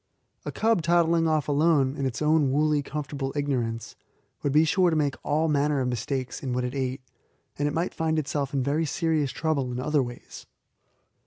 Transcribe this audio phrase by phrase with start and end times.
[0.45, 3.95] A cub toddling off alone in its own woolly, comfortable ignorance
[4.41, 7.01] would be sure to make all manner of mistakes in what it ate,
[7.59, 10.47] and it might find itself in very serious trouble in other ways.